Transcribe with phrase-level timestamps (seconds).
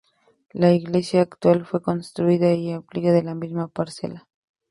[0.51, 4.27] La iglesia actual fue construida y ampliado en la misma parcela.